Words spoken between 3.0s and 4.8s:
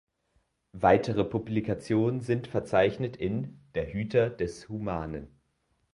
in: "Der Hüter des